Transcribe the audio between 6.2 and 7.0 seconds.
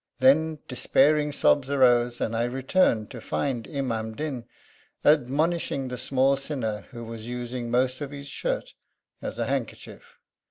sinner